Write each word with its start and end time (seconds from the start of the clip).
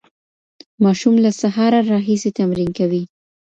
ماشوم 0.83 1.15
له 1.23 1.31
سهاره 1.41 1.79
راهیسې 1.91 2.29
تمرین 2.39 2.69
کوي. 2.79 3.03